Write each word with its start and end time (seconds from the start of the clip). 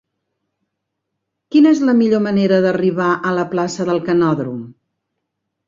Quina 1.55 1.73
és 1.77 1.83
la 1.91 1.95
millor 1.99 2.25
manera 2.29 2.59
d'arribar 2.65 3.11
a 3.19 3.35
la 3.41 3.47
plaça 3.55 3.89
del 3.93 4.03
Canòdrom? 4.11 4.61